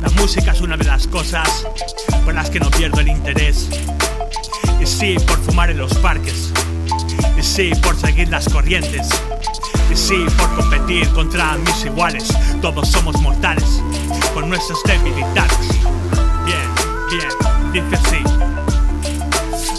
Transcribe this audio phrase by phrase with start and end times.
[0.00, 1.66] La música es una de las cosas
[2.24, 3.68] por las que no pierdo el interés.
[4.80, 6.52] Y sí, por fumar en los parques.
[7.38, 9.08] Y sí, por seguir las corrientes.
[9.90, 12.28] Y sí, por competir contra mis iguales.
[12.60, 13.82] Todos somos mortales,
[14.34, 15.68] con nuestras debilidades.
[16.44, 17.32] Bien,
[17.72, 18.22] bien, dice así.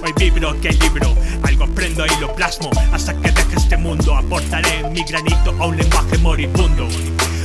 [0.04, 1.16] Hoy vibro que libro,
[1.60, 2.70] algo aprendo y lo plasmo.
[2.92, 6.88] Hasta que deje este mundo, aportaré mi granito a un lenguaje moribundo.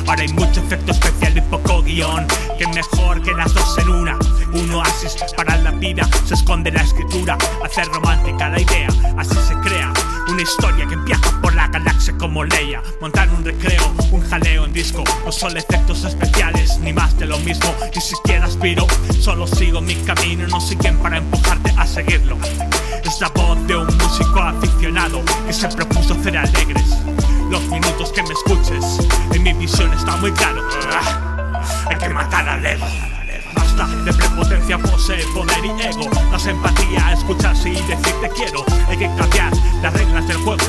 [0.06, 2.26] Ahora hay mucho efecto especial y poco guion,
[2.68, 4.18] mejor que las dos en una.
[4.52, 9.54] Un oasis para la vida, se esconde la escritura, hacer romántica la idea, así se
[9.60, 9.92] crea.
[10.28, 12.82] Una historia que viaja por la galaxia como Leia.
[13.00, 17.38] Montar un recreo, un jaleo en disco No son efectos especiales, ni más de lo
[17.40, 18.86] mismo Ni siquiera aspiro,
[19.20, 22.38] solo sigo mi camino No soy quien para empujarte a seguirlo.
[23.04, 26.96] Es la voz de un músico aficionado Que se propuso hacer alegres
[27.50, 29.06] Los minutos que me escuches.
[29.32, 30.62] En mi visión está muy claro
[32.08, 32.86] que matar al ego.
[33.54, 36.10] Basta de prepotencia, posee poder y ego.
[36.30, 38.64] No es empatía, escucharse y decir te quiero.
[38.88, 39.52] Hay que cambiar
[39.82, 40.64] las reglas del juego.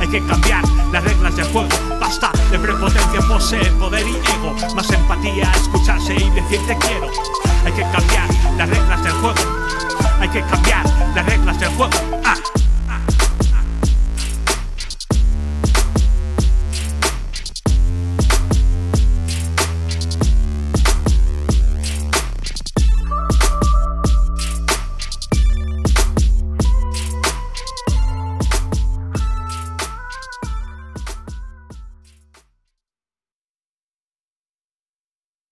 [0.00, 1.68] Hay que cambiar las reglas del juego.
[1.98, 4.54] Basta de prepotencia, posee poder y ego.
[4.74, 7.10] Más empatía, escucharse y decir te quiero.
[7.64, 9.40] Hay que cambiar las reglas del juego.
[10.20, 12.09] Hay que cambiar las reglas del juego.